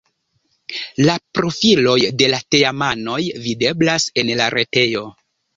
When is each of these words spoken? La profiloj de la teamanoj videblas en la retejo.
La 1.09 1.17
profiloj 1.39 1.95
de 2.23 2.31
la 2.35 2.41
teamanoj 2.55 3.21
videblas 3.47 4.11
en 4.23 4.35
la 4.43 4.53
retejo. 4.59 5.07